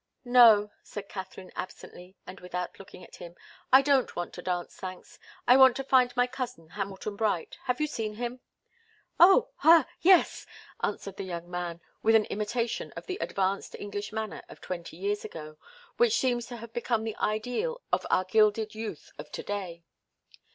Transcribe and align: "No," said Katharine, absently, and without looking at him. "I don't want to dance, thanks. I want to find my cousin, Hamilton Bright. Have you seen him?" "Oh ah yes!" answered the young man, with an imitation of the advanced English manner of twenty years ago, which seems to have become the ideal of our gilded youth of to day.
"No," 0.25 0.71
said 0.81 1.07
Katharine, 1.09 1.51
absently, 1.55 2.15
and 2.25 2.39
without 2.39 2.79
looking 2.79 3.03
at 3.03 3.17
him. 3.17 3.35
"I 3.71 3.83
don't 3.83 4.15
want 4.15 4.33
to 4.33 4.41
dance, 4.41 4.75
thanks. 4.75 5.19
I 5.47 5.55
want 5.55 5.75
to 5.75 5.83
find 5.83 6.11
my 6.17 6.25
cousin, 6.25 6.69
Hamilton 6.69 7.15
Bright. 7.15 7.59
Have 7.65 7.79
you 7.79 7.85
seen 7.85 8.15
him?" 8.15 8.39
"Oh 9.19 9.49
ah 9.63 9.87
yes!" 10.01 10.47
answered 10.81 11.17
the 11.17 11.23
young 11.23 11.51
man, 11.51 11.81
with 12.01 12.15
an 12.15 12.25
imitation 12.31 12.91
of 12.93 13.05
the 13.05 13.19
advanced 13.21 13.75
English 13.77 14.11
manner 14.11 14.41
of 14.49 14.59
twenty 14.59 14.97
years 14.97 15.23
ago, 15.23 15.57
which 15.97 16.17
seems 16.17 16.47
to 16.47 16.57
have 16.57 16.73
become 16.73 17.03
the 17.03 17.15
ideal 17.17 17.79
of 17.93 18.07
our 18.09 18.23
gilded 18.23 18.73
youth 18.73 19.11
of 19.19 19.31
to 19.33 19.43
day. 19.43 19.83